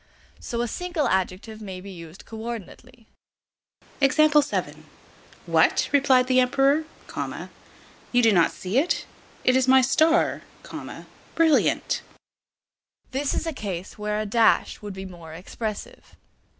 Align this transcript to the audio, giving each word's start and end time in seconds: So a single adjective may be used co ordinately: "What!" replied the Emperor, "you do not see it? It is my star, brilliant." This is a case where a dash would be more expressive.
So 0.39 0.61
a 0.61 0.67
single 0.67 1.07
adjective 1.07 1.61
may 1.61 1.79
be 1.79 1.91
used 1.91 2.25
co 2.25 2.37
ordinately: 2.37 3.05
"What!" 5.45 5.89
replied 5.91 6.25
the 6.25 6.39
Emperor, 6.39 6.85
"you 8.11 8.23
do 8.23 8.31
not 8.31 8.49
see 8.51 8.79
it? 8.79 9.05
It 9.43 9.55
is 9.55 9.67
my 9.67 9.81
star, 9.81 10.41
brilliant." 11.35 12.01
This 13.11 13.35
is 13.35 13.45
a 13.45 13.53
case 13.53 13.99
where 13.99 14.19
a 14.19 14.25
dash 14.25 14.81
would 14.81 14.95
be 14.95 15.05
more 15.05 15.33
expressive. 15.35 16.15